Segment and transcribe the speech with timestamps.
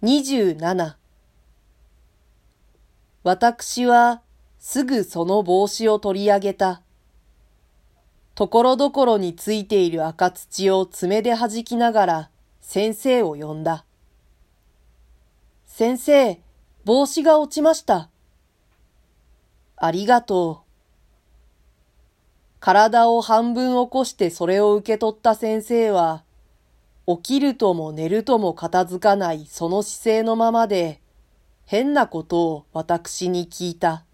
[0.00, 0.94] 27
[3.24, 4.22] 私は
[4.60, 6.82] すぐその帽子を取り上げた。
[8.36, 12.30] ところどころについている赤土を爪で弾きながら
[12.60, 13.84] 先生を呼んだ。
[15.66, 16.40] 先生、
[16.84, 18.08] 帽子が落ちました。
[19.74, 20.68] ありがとう。
[22.60, 26.22] 体を半分起こしてそれを受け取った先生は、
[27.08, 31.00] 起きるとも寝るとも片付かないその姿勢のままで、
[31.64, 34.04] 変なことを私に聞いた。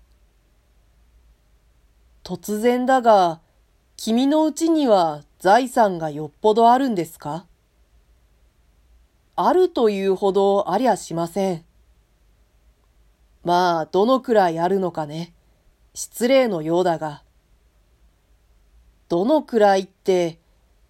[2.23, 3.41] 突然だが、
[3.97, 7.47] 君のうちには財産がよっぽどあるんですか？
[9.35, 11.65] あるというほどありゃしません。
[13.43, 15.35] まあ、どのくらいあるのかね。
[15.95, 17.25] 失礼のようだが。
[19.09, 20.39] どのくらいって、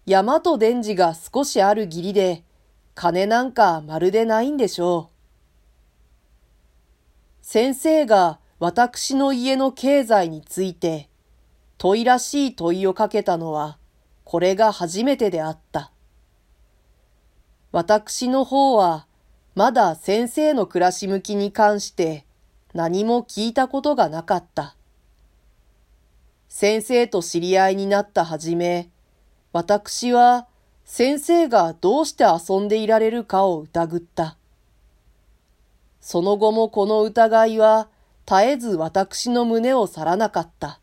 [0.05, 2.43] 山と電磁が少しある義理で、
[2.93, 5.15] 金なんかまるでないんでしょう。
[7.41, 11.09] 先生が私の家の経済について、
[11.77, 13.77] 問いらしい問いをかけたのは、
[14.23, 15.91] これが初めてであった。
[17.71, 19.07] 私の方は、
[19.55, 22.25] まだ先生の暮らし向きに関して
[22.73, 24.75] 何も聞いたことがなかった。
[26.47, 28.89] 先生と知り合いになったはじめ、
[29.55, 30.47] 私は
[30.83, 34.35] 先生がどうして遊んでいられるかを疑った。
[36.01, 37.87] その後もこの疑いは
[38.25, 40.81] 絶えず私の胸を去らなかった。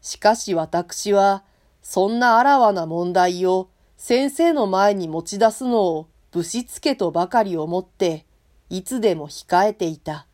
[0.00, 1.44] しかし私は
[1.82, 8.24] そんなあらわな問題を先生の前に持ち出すのをぶしつけとばかり思って
[8.70, 10.26] いつでも控えていた。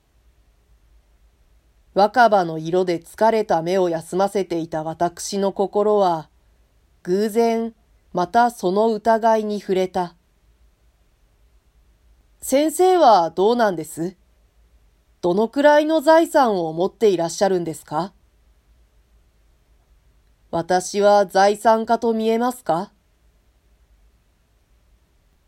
[1.95, 6.29] 若葉の色で疲れた目を休ませていた私の心は
[7.09, 7.75] 偶然、
[8.13, 10.15] またその疑いに触れた。
[12.43, 14.15] 先生はどうなんです？
[15.23, 18.13] どのくらいの財産を持っていらっしゃるんですか？
[20.51, 22.93] 私は財産家と見えますか？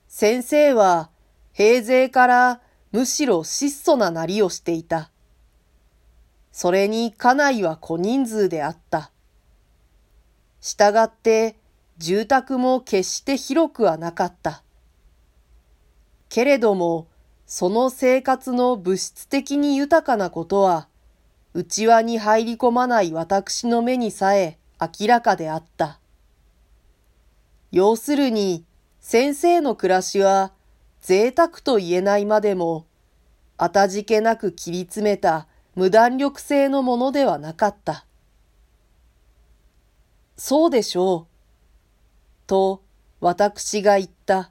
[0.08, 1.10] 先生は
[1.52, 2.60] 平勢から
[2.90, 5.10] むしろ質素ななりをしていた。
[6.52, 9.10] それに家内は小人数であった。
[10.60, 11.56] したがって
[11.98, 14.62] 住宅も決して広くはなかった。
[16.28, 17.08] けれども、
[17.46, 20.88] その生活の物質的に豊かなことは、
[21.52, 25.98] 内輪に入り込まない私の目にさえ明らかであった。
[27.72, 28.64] 要するに、
[29.00, 30.52] 先生の暮らしは
[31.00, 32.86] 贅沢と言えないまでも、
[33.56, 38.06] あたじけなく切り詰めた無弾力性のものではなかった。
[40.42, 42.46] そうでしょう。
[42.46, 42.82] と、
[43.20, 44.50] 私が言った。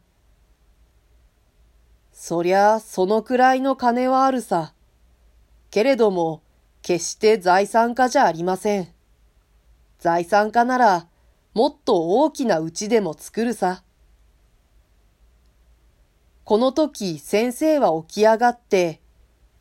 [2.13, 4.75] そりゃ、そのくらいの金はあるさ。
[5.71, 6.43] けれども、
[6.83, 8.87] 決して財産家じゃありません。
[9.97, 11.07] 財産家なら、
[11.55, 13.83] もっと大きな家でも作るさ。
[16.43, 19.01] この時、先生は起き上がって、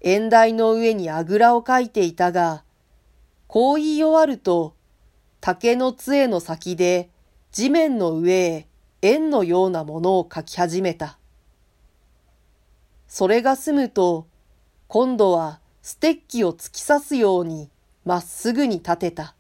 [0.03, 2.65] 縁台の上にあぐらをかいていたが、
[3.47, 4.77] こう言い終わると、
[5.41, 7.11] 竹の杖の先で
[7.53, 8.69] 地面の上へ
[9.03, 11.19] 円のようなものを描き始めた。
[13.07, 14.27] それが済むと、
[14.87, 17.71] 今度はステッキを突き刺すように
[18.05, 19.35] まっすぐに立てた。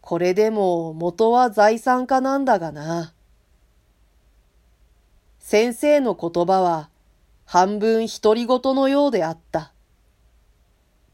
[0.00, 3.14] これでも元は財産家なんだがな。
[5.38, 6.88] 先生の言葉は
[7.44, 9.72] 半分独り言のようであった。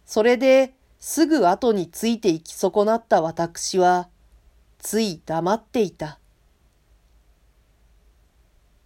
[0.06, 4.08] それですぐ後についていき損なった私は、
[4.78, 6.18] つい黙っていた。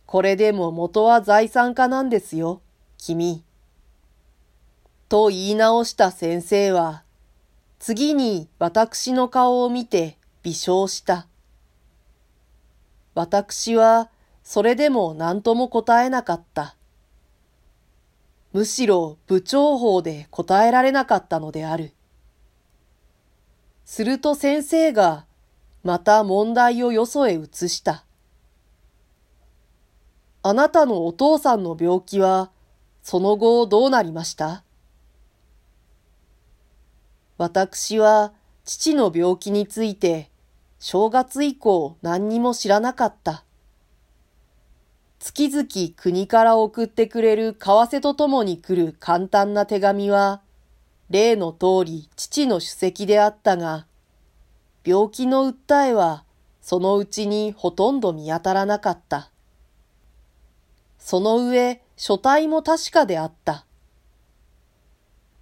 [0.07, 2.63] これでも元は財産家なんですよ、
[2.99, 3.43] 君。
[5.09, 7.03] と言い直した先生は、
[7.81, 11.27] 次に私の顔を見て微笑した。
[13.15, 14.09] 私は
[14.45, 16.77] それでも何とも答えなかった。
[18.53, 21.93] むしろ部長法で答えられなかったのである。
[23.85, 25.27] すると先生が
[25.83, 28.05] また問題をよそへ移した。
[30.43, 32.51] あなたのお父さんの病気は
[33.03, 34.63] その後どうなりました？
[37.37, 38.33] 私は
[38.65, 40.31] 父の病気について
[40.79, 43.45] 正月以降何にも知らなかった。
[45.19, 50.43] 月々国から送ってくれる為替とともに来る簡単な手紙は
[51.11, 53.87] 例の通り父の主席であったが、
[54.85, 56.25] 病気の訴えは
[56.61, 59.31] そのうちにほとんど見当たらなかった。
[60.99, 63.67] その上、書体も確かであった。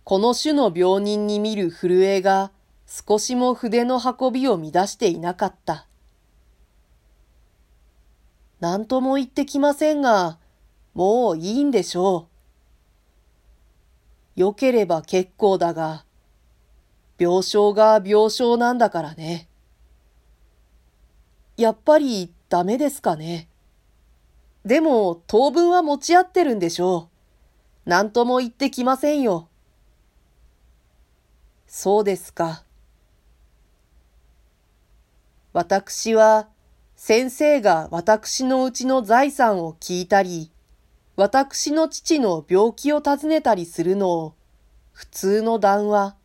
[0.04, 2.50] この種の病人に見る震えが
[2.86, 5.86] 少しも筆の運びを乱していなかった。
[8.58, 10.38] 何とも言ってきませんが、
[10.94, 12.31] もういいんでしょう。
[14.36, 16.04] 良ければ結構だが、
[17.18, 19.48] 病床が病床なんだからね。
[21.56, 23.48] やっぱりダメですかね。
[24.64, 27.08] でも当分は持ち合ってるんでしょ
[27.84, 27.88] う。
[27.90, 29.48] 何とも言ってきませんよ。
[31.66, 32.64] そうですか。
[35.52, 36.48] 私は
[36.94, 40.51] 先生が私のうちの財産を聞いたり、
[41.16, 44.34] 私の父の病気を尋ねたりするのを
[44.92, 46.16] 普通の談話、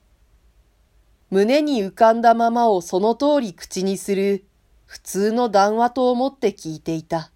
[1.29, 4.45] 胸に浮かんだままをその通り口にする
[4.85, 7.31] 普通の談話と思って聞いていた。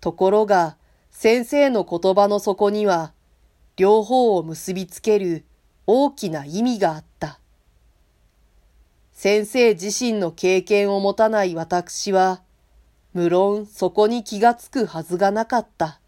[0.00, 0.76] ところが
[1.10, 3.12] 先生の言葉の底には
[3.76, 5.44] 両方を結びつける
[5.86, 7.40] 大きな意味があった。
[9.12, 12.42] 先生自身の経験を持たない私は、
[13.12, 15.99] 無論そこに気がつくはずがなかった。